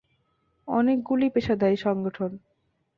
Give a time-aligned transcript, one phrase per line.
[0.67, 2.31] অনেকগুলিই পেশাদারী সংগঠন।